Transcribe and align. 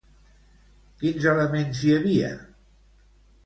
Quins 1.03 1.29
elements 1.33 1.85
hi 1.87 1.95
havia? 1.99 2.33